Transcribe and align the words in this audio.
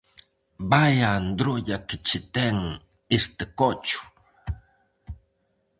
Vaia 0.69 1.07
androlla 1.17 1.77
que 1.87 1.97
che 2.07 2.19
ten 2.35 2.57
este 3.17 3.45
cocho! 3.59 4.01